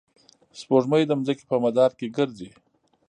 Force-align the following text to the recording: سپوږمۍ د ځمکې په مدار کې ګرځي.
سپوږمۍ 0.59 1.03
د 1.07 1.11
ځمکې 1.25 1.45
په 1.51 1.55
مدار 1.63 1.91
کې 1.99 2.07
ګرځي. 2.17 2.49